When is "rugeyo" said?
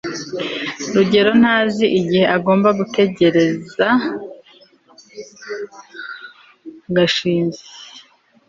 0.93-1.31